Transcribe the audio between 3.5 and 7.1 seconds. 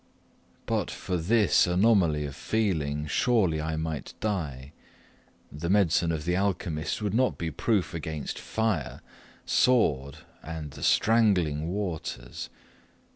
I might die: the medicine of the alchymist